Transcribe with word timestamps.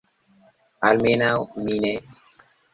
Almenaŭ 0.89 1.31
mi 1.69 1.79
ne. 1.87 1.95